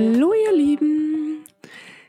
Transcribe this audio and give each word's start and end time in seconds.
Hallo 0.00 0.32
ihr 0.32 0.56
Lieben, 0.56 1.42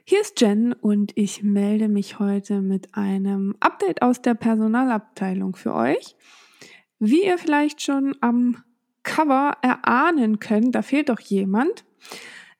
hier 0.05 0.21
ist 0.21 0.39
Jen 0.39 0.73
und 0.73 1.11
ich 1.15 1.41
melde 1.41 1.87
mich 1.87 2.19
heute 2.19 2.61
mit 2.61 2.93
einem 2.93 3.55
Update 3.61 4.03
aus 4.03 4.21
der 4.21 4.35
Personalabteilung 4.35 5.55
für 5.55 5.73
euch. 5.73 6.15
Wie 6.99 7.25
ihr 7.25 7.39
vielleicht 7.39 7.81
schon 7.81 8.15
am 8.21 8.63
Cover 9.01 9.57
erahnen 9.63 10.37
könnt, 10.37 10.75
da 10.75 10.83
fehlt 10.83 11.09
doch 11.09 11.19
jemand. 11.19 11.83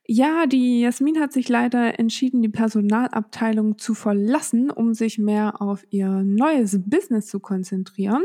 Ja, 0.07 0.48
die 0.48 0.81
Jasmin 0.81 1.20
hat 1.20 1.32
sich 1.32 1.48
leider 1.48 1.99
entschieden, 1.99 2.41
die 2.41 2.49
Personalabteilung 2.49 3.77
zu 3.77 3.93
verlassen, 3.93 4.71
um 4.71 4.96
sich 4.96 5.20
mehr 5.20 5.62
auf 5.62 5.85
ihr 5.91 6.09
neues 6.23 6.82
Business 6.84 7.27
zu 7.27 7.40
konzentrieren. 7.40 8.23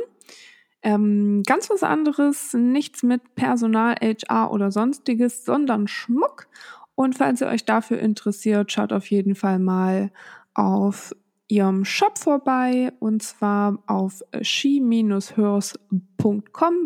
Ähm, 0.82 1.42
ganz 1.46 1.68
was 1.68 1.82
anderes, 1.82 2.54
nichts 2.54 3.02
mit 3.02 3.34
Personal, 3.34 3.94
HR 4.00 4.52
oder 4.52 4.70
sonstiges, 4.70 5.44
sondern 5.44 5.86
Schmuck. 5.86 6.46
Und 6.94 7.16
falls 7.16 7.40
ihr 7.40 7.48
euch 7.48 7.64
dafür 7.64 7.98
interessiert, 7.98 8.70
schaut 8.72 8.92
auf 8.92 9.10
jeden 9.10 9.34
Fall 9.34 9.58
mal 9.58 10.12
auf 10.54 11.14
ihrem 11.48 11.84
Shop 11.84 12.18
vorbei 12.18 12.92
und 13.00 13.22
zwar 13.22 13.82
auf 13.86 14.22
she-hers.com 14.40 15.74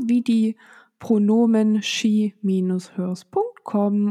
wie 0.07 0.23
die 0.23 0.57
Pronomen 0.99 1.83
she-hers.com 1.83 2.35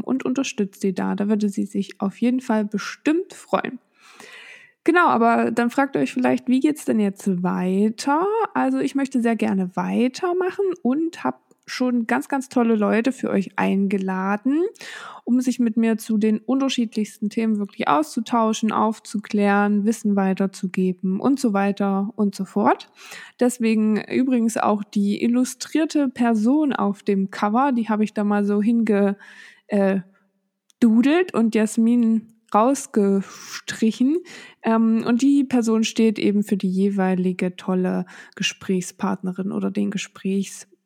und 0.02 0.24
unterstützt 0.24 0.80
sie 0.80 0.94
da. 0.94 1.14
Da 1.14 1.28
würde 1.28 1.50
sie 1.50 1.66
sich 1.66 2.00
auf 2.00 2.18
jeden 2.20 2.40
Fall 2.40 2.64
bestimmt 2.64 3.34
freuen. 3.34 3.78
Genau, 4.84 5.08
aber 5.08 5.50
dann 5.50 5.68
fragt 5.68 5.96
ihr 5.96 6.00
euch 6.00 6.14
vielleicht, 6.14 6.48
wie 6.48 6.60
geht's 6.60 6.86
denn 6.86 6.98
jetzt 6.98 7.42
weiter? 7.42 8.26
Also 8.54 8.78
ich 8.78 8.94
möchte 8.94 9.20
sehr 9.20 9.36
gerne 9.36 9.76
weitermachen 9.76 10.64
und 10.82 11.24
habe 11.24 11.36
schon 11.68 12.06
ganz, 12.06 12.28
ganz 12.28 12.48
tolle 12.48 12.74
Leute 12.74 13.12
für 13.12 13.30
euch 13.30 13.50
eingeladen, 13.56 14.64
um 15.24 15.40
sich 15.40 15.58
mit 15.58 15.76
mir 15.76 15.98
zu 15.98 16.18
den 16.18 16.38
unterschiedlichsten 16.38 17.30
Themen 17.30 17.58
wirklich 17.58 17.88
auszutauschen, 17.88 18.72
aufzuklären, 18.72 19.84
Wissen 19.84 20.16
weiterzugeben 20.16 21.20
und 21.20 21.38
so 21.38 21.52
weiter 21.52 22.12
und 22.16 22.34
so 22.34 22.44
fort. 22.44 22.90
Deswegen 23.38 24.02
übrigens 24.02 24.56
auch 24.56 24.82
die 24.82 25.22
illustrierte 25.22 26.08
Person 26.08 26.72
auf 26.72 27.02
dem 27.02 27.30
Cover, 27.30 27.72
die 27.72 27.88
habe 27.88 28.04
ich 28.04 28.14
da 28.14 28.24
mal 28.24 28.44
so 28.44 28.62
hingedudelt 28.62 29.18
äh, 29.68 30.02
und 31.34 31.54
Jasmin 31.54 32.34
rausgestrichen. 32.54 34.18
Ähm, 34.62 35.04
und 35.06 35.22
die 35.22 35.44
Person 35.44 35.84
steht 35.84 36.18
eben 36.18 36.42
für 36.42 36.56
die 36.56 36.70
jeweilige 36.70 37.56
tolle 37.56 38.06
Gesprächspartnerin 38.36 39.52
oder 39.52 39.70
den 39.70 39.90
Gesprächspartner, 39.90 40.77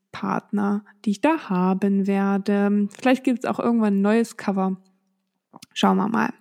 die 1.04 1.10
ich 1.10 1.20
da 1.20 1.48
haben 1.48 2.06
werde. 2.06 2.88
Vielleicht 2.98 3.24
gibt 3.24 3.44
es 3.44 3.50
auch 3.50 3.58
irgendwann 3.58 3.98
ein 3.98 4.02
neues 4.02 4.36
Cover. 4.36 4.76
Schauen 5.74 5.96
wir 5.96 6.08
mal. 6.08 6.32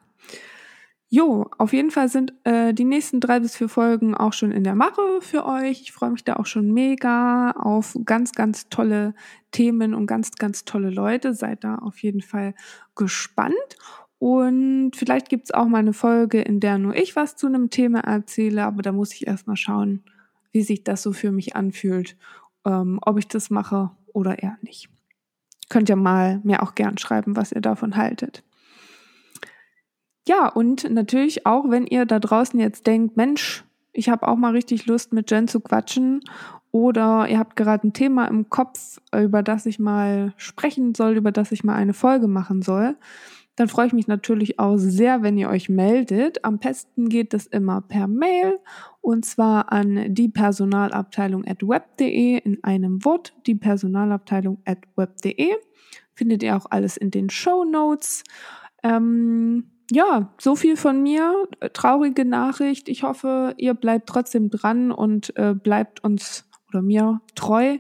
Jo, 1.14 1.50
auf 1.58 1.74
jeden 1.74 1.92
Fall 1.92 2.08
sind 2.08 2.34
äh, 2.46 2.74
die 2.74 2.86
nächsten 2.86 3.20
drei 3.20 3.42
bis 3.42 3.58
vier 3.58 3.68
Folgen 3.68 4.16
auch 4.16 4.32
schon 4.32 4.54
in 4.54 4.64
der 4.64 4.76
Mache 4.76 5.02
für 5.20 5.46
euch. 5.46 5.82
Ich 5.82 5.92
freue 5.92 6.12
mich 6.12 6.24
da 6.24 6.38
auch 6.38 6.46
schon 6.46 6.72
mega 6.72 7.52
auf 7.52 7.98
ganz, 8.06 8.32
ganz 8.32 8.70
tolle 8.70 9.14
Themen 9.52 9.94
und 9.94 10.08
ganz, 10.08 10.32
ganz 10.32 10.64
tolle 10.64 10.90
Leute. 10.90 11.34
Seid 11.34 11.66
da 11.66 11.76
auf 11.76 12.02
jeden 12.02 12.22
Fall 12.22 12.54
gespannt. 12.96 13.56
Und 14.20 14.92
vielleicht 14.96 15.28
gibt's 15.28 15.52
auch 15.52 15.66
mal 15.66 15.80
eine 15.80 15.92
Folge, 15.92 16.42
in 16.42 16.62
der 16.62 16.78
nur 16.78 16.96
ich 16.96 17.18
was 17.18 17.36
zu 17.36 17.48
einem 17.48 17.70
Thema 17.70 18.00
erzähle, 18.02 18.64
aber 18.64 18.82
da 18.82 18.94
muss 18.94 19.14
ich 19.14 19.28
erstmal 19.28 19.58
schauen, 19.58 20.04
wie 20.54 20.62
sich 20.62 20.86
das 20.86 21.02
so 21.02 21.12
für 21.12 21.32
mich 21.32 21.58
anfühlt, 21.58 22.16
ähm, 22.66 23.00
ob 23.02 23.18
ich 23.18 23.28
das 23.28 23.50
mache 23.50 23.92
oder 24.14 24.42
eher 24.42 24.58
nicht. 24.62 24.90
Könnt 25.70 25.90
ihr 25.90 25.96
mal 25.96 26.42
mir 26.44 26.64
auch 26.64 26.76
gern 26.76 26.98
schreiben, 26.98 27.36
was 27.36 27.52
ihr 27.52 27.62
davon 27.62 27.96
haltet. 27.96 28.44
Ja, 30.28 30.48
und 30.48 30.90
natürlich 30.90 31.46
auch, 31.46 31.70
wenn 31.70 31.88
ihr 31.88 32.06
da 32.06 32.20
draußen 32.20 32.60
jetzt 32.60 32.86
denkt, 32.88 33.18
Mensch, 33.18 33.64
ich 33.94 34.10
habe 34.10 34.28
auch 34.28 34.36
mal 34.36 34.52
richtig 34.52 34.86
Lust, 34.86 35.14
mit 35.14 35.32
Jen 35.32 35.48
zu 35.48 35.60
quatschen 35.60 36.22
oder 36.72 37.28
ihr 37.28 37.40
habt 37.40 37.56
gerade 37.56 37.88
ein 37.88 37.94
Thema 37.94 38.26
im 38.26 38.50
Kopf, 38.50 39.02
über 39.16 39.44
das 39.44 39.66
ich 39.66 39.80
mal 39.80 40.34
sprechen 40.38 40.96
soll, 40.96 41.18
über 41.18 41.32
das 41.32 41.52
ich 41.52 41.64
mal 41.64 41.76
eine 41.76 41.94
Folge 41.94 42.28
machen 42.28 42.62
soll, 42.62 42.96
dann 43.62 43.68
freue 43.68 43.86
ich 43.86 43.94
mich 43.94 44.08
natürlich 44.08 44.58
auch 44.58 44.78
sehr, 44.78 45.22
wenn 45.22 45.38
ihr 45.38 45.48
euch 45.48 45.70
meldet. 45.70 46.44
Am 46.44 46.58
besten 46.58 47.10
geht 47.10 47.32
es 47.36 47.46
immer 47.46 47.82
per 47.82 48.08
Mail 48.08 48.58
und 49.02 49.24
zwar 49.24 49.72
an 49.72 50.16
die 50.16 50.30
Personalabteilung 50.30 51.46
at 51.46 51.62
web.de 51.62 52.40
in 52.40 52.64
einem 52.64 53.06
Wort, 53.06 53.36
die 53.46 53.54
Personalabteilung 53.54 54.64
at 54.66 54.80
web.de. 54.96 55.52
Findet 56.16 56.42
ihr 56.42 56.58
auch 56.58 56.66
alles 56.72 56.98
in 56.98 57.12
den 57.12 57.30
Show 57.30 57.64
Notes. 57.64 58.24
Ähm, 58.82 59.66
ja, 59.92 60.34
so 60.40 60.56
viel 60.56 60.76
von 60.76 61.04
mir. 61.04 61.48
Traurige 61.74 62.26
Nachricht. 62.26 62.90
Ich 62.90 63.04
hoffe, 63.04 63.54
ihr 63.58 63.76
bleibt 63.76 64.10
trotzdem 64.10 64.50
dran 64.50 64.92
und 64.92 65.38
äh, 65.38 65.54
bleibt 65.54 66.04
uns 66.04 66.50
oder 66.70 66.82
mir 66.82 67.22
treu 67.36 67.78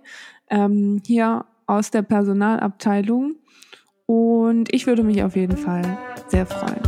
ähm, 0.51 1.01
hier 1.07 1.45
aus 1.65 1.89
der 1.89 2.03
Personalabteilung. 2.03 3.37
Und 4.11 4.73
ich 4.73 4.87
würde 4.87 5.03
mich 5.03 5.23
auf 5.23 5.37
jeden 5.37 5.55
Fall 5.55 5.97
sehr 6.27 6.45
freuen. 6.45 6.81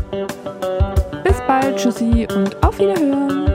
Bis 1.23 1.37
bald, 1.47 1.77
tschüssi 1.77 2.27
und 2.35 2.61
auf 2.61 2.77
Wiederhören. 2.77 3.52